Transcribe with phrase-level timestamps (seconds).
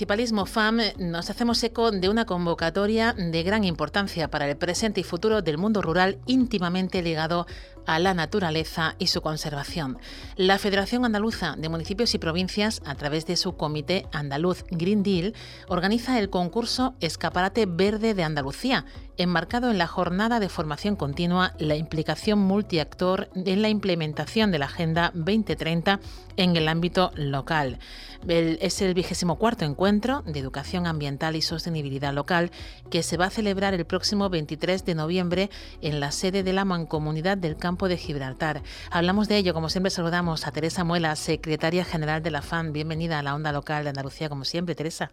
[0.00, 5.04] Municipalismo FAM nos hacemos eco de una convocatoria de gran importancia para el presente y
[5.04, 7.46] futuro del mundo rural íntimamente ligado
[7.86, 9.98] a la naturaleza y su conservación.
[10.36, 15.34] La Federación Andaluza de Municipios y Provincias, a través de su Comité Andaluz Green Deal,
[15.68, 18.84] organiza el concurso Escaparate Verde de Andalucía,
[19.16, 24.66] enmarcado en la jornada de formación continua, la implicación multiactor en la implementación de la
[24.66, 26.00] Agenda 2030
[26.36, 27.78] en el ámbito local.
[28.26, 32.50] es el vigésimo cuarto encuentro de educación ambiental y sostenibilidad local
[32.90, 35.50] que se va a celebrar el próximo 23 de noviembre
[35.82, 38.62] en la sede de la Mancomunidad del Campo de Gibraltar.
[38.90, 42.72] Hablamos de ello, como siempre saludamos a Teresa Muela, secretaria general de la FAN.
[42.72, 45.10] Bienvenida a la onda local de Andalucía, como siempre, Teresa.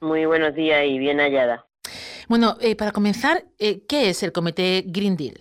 [0.00, 1.64] Muy buenos días y bien hallada.
[2.28, 5.34] Bueno, eh, para comenzar, eh, ¿qué es el Comité Green Deal?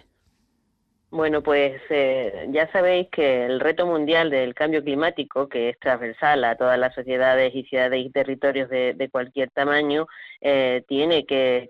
[1.09, 6.43] Bueno, pues eh, ya sabéis que el reto mundial del cambio climático, que es transversal
[6.45, 10.07] a todas las sociedades y ciudades y territorios de, cualquier tamaño,
[10.39, 11.69] tiene que,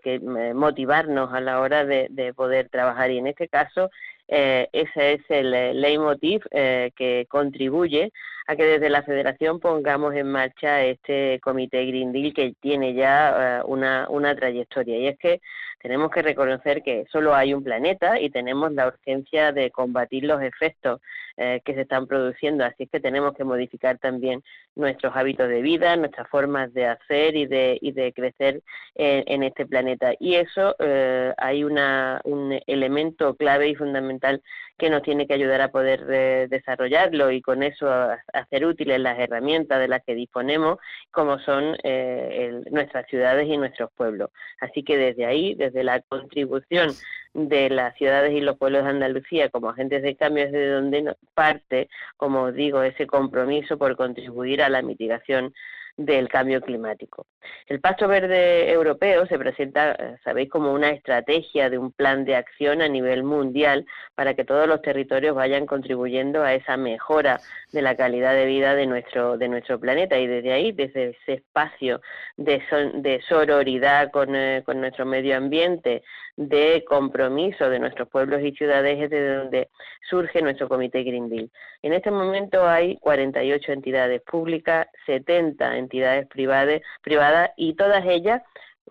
[0.54, 3.10] motivarnos a la hora de, poder trabajar.
[3.10, 3.90] Y en este caso,
[4.31, 8.12] ese es el leitmotiv que contribuye
[8.51, 13.59] a que desde la Federación pongamos en marcha este Comité Green Deal que tiene ya
[13.59, 14.97] eh, una, una trayectoria.
[14.97, 15.41] Y es que
[15.81, 20.41] tenemos que reconocer que solo hay un planeta y tenemos la urgencia de combatir los
[20.41, 21.00] efectos
[21.38, 22.66] eh, que se están produciendo.
[22.66, 24.44] Así es que tenemos que modificar también
[24.75, 28.62] nuestros hábitos de vida, nuestras formas de hacer y de, y de crecer
[28.95, 30.13] en, este planeta.
[30.19, 34.44] Y eso eh, hay una, un elemento clave y fundamental
[34.81, 37.88] que nos tiene que ayudar a poder eh, desarrollarlo y con eso
[38.33, 40.80] hacer útiles las herramientas de las que disponemos,
[41.12, 44.31] como son eh, nuestras ciudades y nuestros pueblos.
[44.60, 46.89] Así que desde ahí, desde la contribución
[47.36, 51.16] de las ciudades y los pueblos de Andalucía como agentes de cambio es de donde
[51.36, 51.88] parte,
[52.18, 55.54] como digo, ese compromiso por contribuir a la mitigación
[55.98, 57.28] del cambio climático.
[57.68, 62.36] El Pacto Verde Europeo se presenta, eh, sabéis, como una estrategia de un plan de
[62.36, 63.86] acción a nivel mundial
[64.16, 67.40] para que todos los territorios vayan contribuyendo a esa mejora
[67.72, 71.34] de la calidad de vida de nuestro, de nuestro planeta y desde ahí, desde ese
[71.34, 72.02] espacio
[72.38, 72.62] de,
[72.96, 76.04] de sororidad con, eh, con nuestro medio ambiente,
[76.38, 79.70] de compromiso de nuestros pueblos y ciudades es de donde
[80.10, 81.52] surge nuestro Comité Green Deal.
[81.82, 85.91] En este momento hay 48 entidades públicas, 70 entidades
[86.30, 88.42] privadas, privadas y todas ellas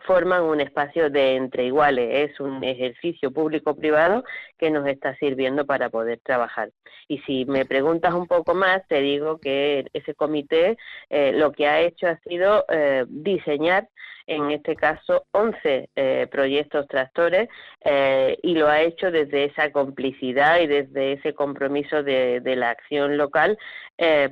[0.07, 4.25] forman un espacio de entre iguales, es un ejercicio público-privado
[4.59, 6.71] que nos está sirviendo para poder trabajar.
[7.09, 10.77] Y si me preguntas un poco más, te digo que ese comité
[11.09, 13.89] eh, lo que ha hecho ha sido eh, diseñar
[14.27, 17.49] en este caso 11 eh, proyectos tractores
[18.43, 23.17] y lo ha hecho desde esa complicidad y desde ese compromiso de, de la acción
[23.17, 23.59] local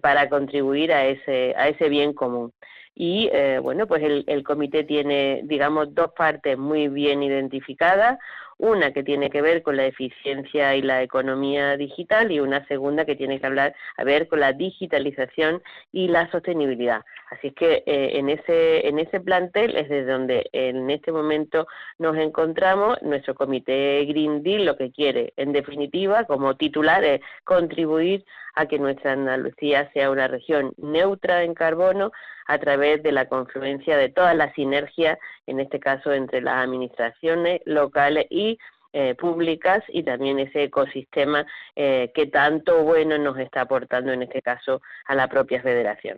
[0.00, 2.52] para contribuir a ese, a ese bien común
[3.00, 8.18] y eh, bueno, pues el, el, comité tiene, digamos, dos partes muy bien identificadas,
[8.58, 13.04] una que tiene que ver con la eficiencia y la economía digital y una segunda
[13.04, 15.62] que tiene que hablar a ver con la digitalización
[15.92, 17.04] y la sostenibilidad.
[17.30, 21.68] Así que eh, en ese en ese plantel es desde donde en este momento
[22.00, 23.00] nos encontramos.
[23.02, 28.24] Nuestro comité Green Deal lo que quiere, en definitiva, como titular, es contribuir
[28.54, 32.10] a que nuestra Andalucía sea una región neutra en carbono
[32.48, 37.60] a través de la confluencia de todas las sinergias, en este caso entre las administraciones
[37.66, 38.58] locales y
[38.94, 41.46] eh, públicas y también ese ecosistema
[41.76, 46.16] eh, que tanto bueno nos está aportando en este caso a la propia federación.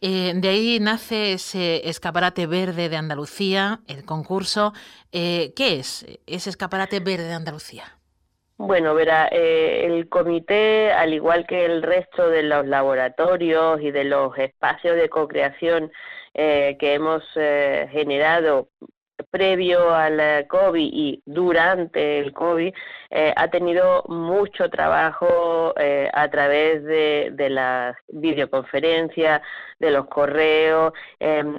[0.00, 4.72] Eh, de ahí nace ese escaparate verde de Andalucía, el concurso.
[5.10, 7.95] ¿Qué es ese escaparate verde de Andalucía?
[8.58, 14.04] Bueno, verá, eh, el comité, al igual que el resto de los laboratorios y de
[14.04, 15.92] los espacios de co-creación
[16.32, 18.70] eh, que hemos eh, generado
[19.30, 22.72] previo al COVID y durante el COVID,
[23.36, 25.74] ha tenido mucho trabajo
[26.12, 29.42] a través de, de las videoconferencias,
[29.78, 30.92] de los correos,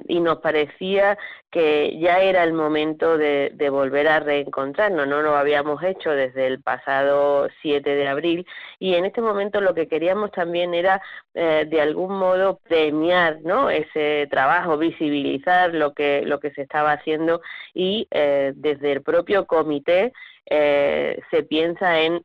[0.08, 1.18] y nos parecía
[1.52, 6.62] que ya era el momento de, volver a reencontrarnos, no lo habíamos hecho desde el
[6.62, 8.46] pasado 7 de abril
[8.80, 11.02] y en este momento lo que queríamos también era
[11.34, 13.70] eh, de algún modo premiar ¿no?
[13.70, 17.42] ese trabajo, visibilizar lo que, lo que se estaba haciendo
[17.74, 20.14] y eh, desde el propio comité
[20.50, 22.22] eh, se piensa en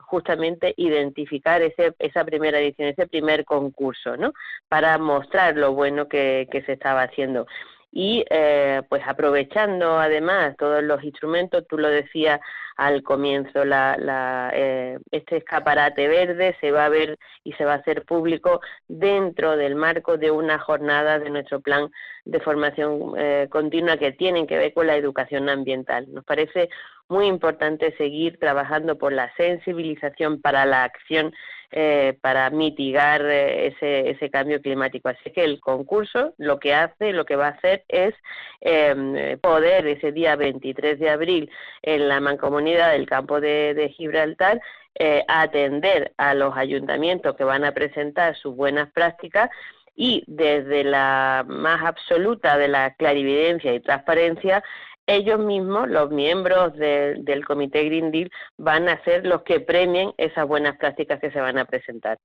[0.00, 4.32] justamente identificar ese, esa primera edición, ese primer concurso, ¿no?
[4.68, 7.46] Para mostrar lo bueno que se estaba haciendo
[7.90, 12.40] y eh, pues aprovechando además todos los instrumentos, tú lo decías
[12.76, 17.76] al comienzo, la, eh, este escaparate verde se va a ver y se va a
[17.78, 21.90] hacer público dentro del marco de una jornada de nuestro plan
[22.24, 26.06] de formación eh, continua que tienen que ver con la educación ambiental.
[26.12, 26.68] Nos parece
[27.08, 31.32] muy importante seguir trabajando por la sensibilización para la acción
[31.70, 35.10] eh, para mitigar eh, ese, ese cambio climático.
[35.10, 38.14] Así que el concurso lo que hace, lo que va a hacer es
[38.62, 41.50] em, poder ese día 23 de abril
[41.82, 44.60] en la mancomunidad del campo de, Gibraltar
[44.94, 49.50] eh, atender a los ayuntamientos que van a presentar sus buenas prácticas
[49.94, 54.62] y desde la más absoluta de la clarividencia y transparencia
[55.08, 60.46] ellos mismos, los miembros del Comité Green Deal, van a ser los que premien esas
[60.46, 62.18] buenas prácticas que se van a presentar.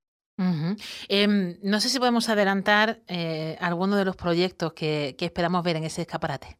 [1.08, 5.84] Em, no sé si podemos adelantar eh, algunos de los proyectos que, esperamos ver en
[5.84, 6.58] ese escaparate.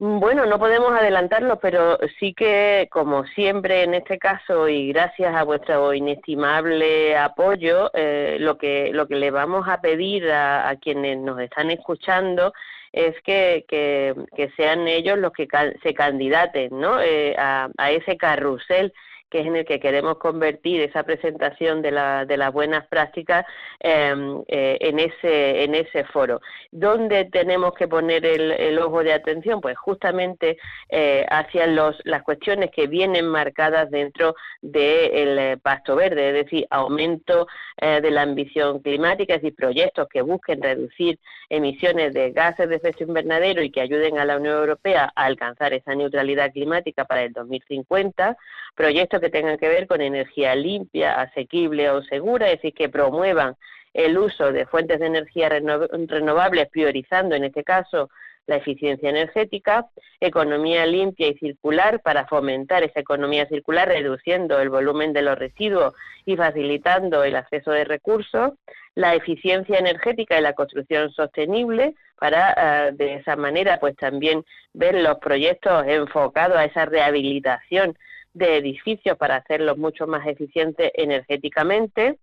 [0.00, 5.34] Mm, bueno, no podemos adelantarlo, pero sí que, como siempre en este caso, y gracias
[5.34, 11.18] a vuestro inestimable apoyo, eh, lo, que, lo que le vamos a pedir a quienes
[11.18, 12.52] nos están escuchando
[12.92, 15.46] es que, que, sean ellos los que
[15.82, 17.00] se candidaten ¿no?
[17.00, 18.92] Eh, a, a ese carrusel
[19.30, 23.44] que es en el que queremos convertir esa presentación de, la, de las buenas prácticas
[23.80, 26.40] em, eh, en, ese, en ese foro.
[26.70, 29.60] ¿Dónde tenemos que poner el, ojo de atención?
[29.60, 30.58] Pues justamente
[30.88, 36.66] eh, hacia los, las cuestiones que vienen marcadas dentro del eh, Pasto Verde, es decir,
[36.70, 37.46] aumento
[37.80, 43.04] de la ambición climática, es decir, proyectos que busquen reducir emisiones de gases de efecto
[43.04, 47.32] invernadero y que ayuden a la Unión Europea a alcanzar esa neutralidad climática para el
[47.32, 48.36] 2050,
[48.74, 53.56] proyectos que tengan que ver con energía limpia, asequible o segura, es decir, que promuevan
[53.94, 58.10] el uso de fuentes de energía renovables, priorizando en este caso
[58.46, 59.86] la eficiencia energética,
[60.20, 65.94] economía limpia y circular para fomentar esa economía circular, reduciendo el volumen de los residuos
[66.24, 68.52] y facilitando el acceso de recursos,
[68.94, 74.94] la eficiencia energética y la construcción sostenible para eh, de esa manera pues también ver
[74.94, 77.96] los proyectos enfocados a esa rehabilitación
[78.34, 82.18] de edificios para hacerlos mucho más eficientes energéticamente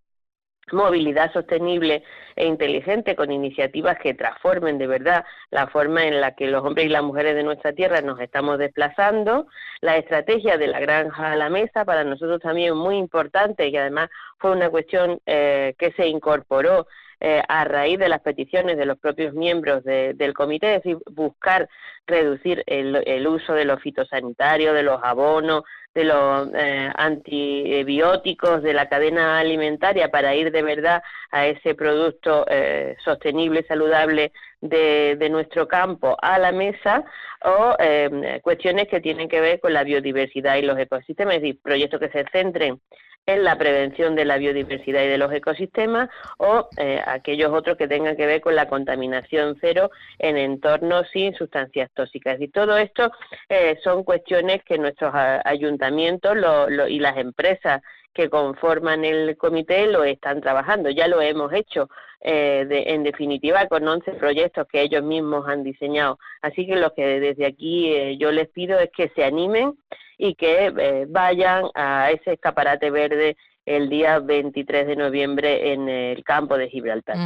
[0.71, 2.03] movilidad sostenible
[2.35, 6.87] e inteligente con iniciativas que transformen de verdad la forma en la que los hombres
[6.87, 9.47] y las mujeres de nuestra tierra nos estamos desplazando,
[9.81, 14.09] la estrategia de la granja a la mesa para nosotros también muy importante y además
[14.39, 16.87] fue una cuestión eh, que se incorporó
[17.19, 21.69] eh, a raíz de las peticiones de los propios miembros del comité, es decir, buscar
[22.05, 28.89] reducir el, uso de los fitosanitarios, de los abonos, de los eh, antibióticos, de la
[28.89, 35.67] cadena alimentaria para ir de verdad a ese producto eh, sostenible, saludable de, de, nuestro
[35.67, 37.05] campo a la mesa
[37.43, 37.75] o
[38.41, 42.25] cuestiones que tienen que ver con la biodiversidad y los ecosistemas, decir, proyectos que se
[42.31, 42.81] centren
[43.25, 47.87] en la prevención de la biodiversidad y de los ecosistemas o eh, aquellos otros que
[47.87, 49.89] tengan que ver con la contaminación cero
[50.19, 52.39] en entornos sin sustancias tóxicas.
[52.39, 53.11] Y todo esto
[53.49, 56.35] eh, son cuestiones que nuestros ayuntamientos
[56.89, 57.81] y las empresas
[58.15, 60.89] que conforman el comité lo están trabajando.
[60.89, 61.89] Ya lo hemos hecho,
[62.21, 66.17] eh, en definitiva, con 11 proyectos que ellos mismos han diseñado.
[66.41, 69.75] Así que lo que desde aquí yo les pido es que se animen
[70.17, 76.23] y que eh, vayan a ese escaparate verde el día 23 de noviembre en el
[76.23, 77.17] campo de Gibraltar.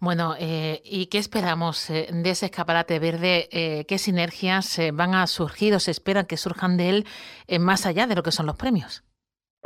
[0.00, 3.84] Bueno, eh, ¿y qué esperamos eh, de ese escaparate verde?
[3.86, 7.06] ¿Qué sinergias van a surgir o se esperan que surjan de él
[7.60, 9.04] más allá de lo que son los premios?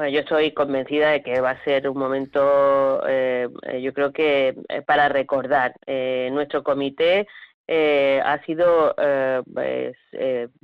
[0.08, 4.54] Yo estoy convencida de que va a ser un momento, yo creo que
[4.86, 5.74] para recordar.
[5.86, 7.26] nuestro comité
[7.68, 8.94] ha sido
[9.52, 9.96] pues,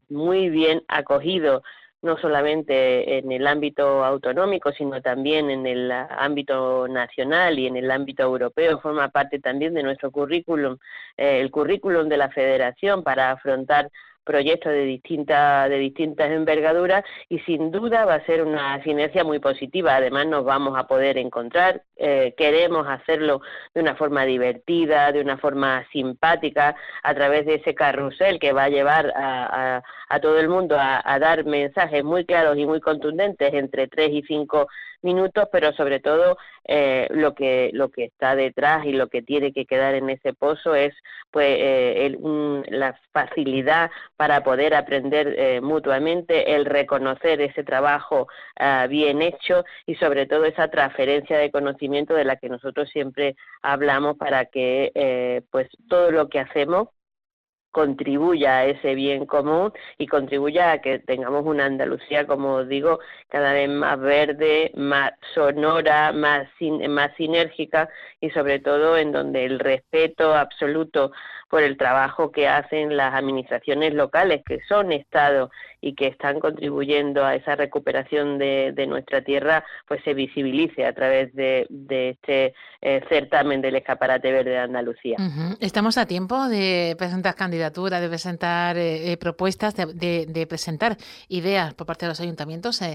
[0.09, 1.63] muy bien acogido
[2.07, 7.91] no solamente en el ámbito autonómico, sino también en el ámbito nacional y en el
[7.91, 10.79] ámbito europeo, forma parte también de nuestro currículum,
[11.17, 13.91] eh, el currículum de la Federación para afrontar
[14.27, 19.39] proyectos de distintas de distintas envergaduras y sin duda va a ser una sinergia muy
[19.39, 19.97] positiva.
[19.97, 23.41] Además nos vamos a poder encontrar, eh, queremos hacerlo
[23.73, 28.65] de una forma divertida, de una forma simpática, a través de ese carrusel que va
[28.65, 29.83] a llevar a,
[30.21, 34.23] todo el mundo a, a, dar mensajes muy claros y muy contundentes entre tres y
[34.23, 34.67] cinco
[35.03, 39.53] minutos, pero sobre todo eh, lo que lo que está detrás y lo que tiene
[39.53, 40.95] que quedar en ese pozo es
[41.31, 42.17] pues eh,
[42.69, 49.95] la facilidad para poder aprender eh, mutuamente, el reconocer ese trabajo ah, bien hecho y
[49.97, 55.69] sobre todo esa transferencia de conocimiento de la que nosotros siempre hablamos para que pues
[55.89, 56.89] todo lo que hacemos
[57.77, 63.53] contribuya a ese bien común y contribuya a que tengamos una Andalucía, como digo, cada
[63.53, 66.49] vez más verde, más sonora, más,
[66.89, 71.13] más sinérgica y sobre todo en donde el respeto absoluto
[71.49, 75.51] por el trabajo que hacen las administraciones locales, que son Estado
[75.81, 81.33] y que están contribuyendo a esa recuperación de, nuestra tierra, pues se visibilice a través
[81.35, 85.17] de, este eh, certamen del escaparate verde de Andalucía.
[85.61, 90.97] Estamos a tiempo de presentar candidaturas, de presentar eh, eh, propuestas, de, presentar
[91.29, 92.93] ideas por parte de los ayuntamientos a,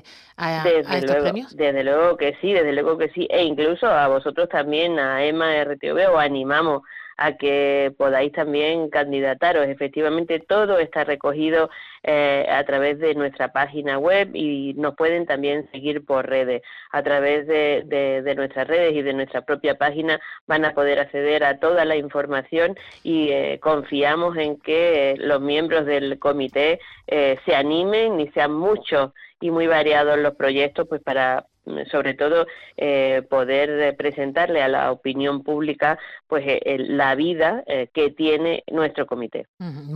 [0.97, 1.55] estos premios.
[1.55, 5.63] Desde luego que sí, desde luego que sí, e incluso a vosotros también, a EMA
[5.63, 6.81] RTV, os animamos
[7.21, 9.67] a que podáis también candidataros.
[9.67, 11.69] Efectivamente, todo está recogido
[12.01, 16.63] eh, a través de nuestra página web y nos pueden también seguir por redes.
[16.91, 21.59] A través de, nuestras redes y de nuestra propia página van a poder acceder a
[21.59, 28.19] toda la información y eh, confiamos en que los miembros del comité eh, se animen
[28.19, 31.45] y sean muchos y muy variados los proyectos pues para
[31.91, 38.09] sobre todo eh, poder presentarle a la opinión pública pues eh, la vida eh, que
[38.09, 39.47] tiene nuestro comité.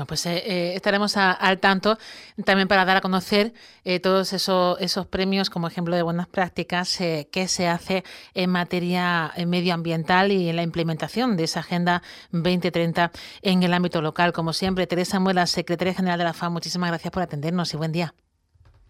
[0.07, 1.97] pues estaremos al tanto
[2.43, 3.53] también para dar a conocer
[4.01, 8.03] todos esos, esos premios como ejemplo de buenas prácticas que se hace
[8.33, 14.33] en materia medioambiental y en la implementación de esa Agenda 2030 en el ámbito local.
[14.33, 17.91] Como siempre, Teresa Muela, secretaria general de la FAM, muchísimas gracias por atendernos y buen
[17.91, 18.13] día.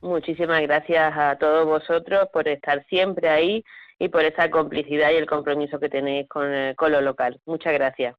[0.05, 3.63] Muchísimas gracias a todos vosotros por estar siempre ahí
[3.97, 7.41] y por esa complicidad y el compromiso que tenéis con, eh, con lo local.
[7.47, 8.15] Muchas gracias.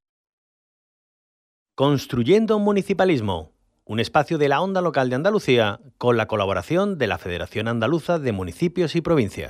[1.76, 3.52] Construyendo un municipalismo,
[3.84, 8.18] un espacio de la onda local de Andalucía con la colaboración de la Federación Andaluza
[8.18, 9.44] de Municipios y Provincias.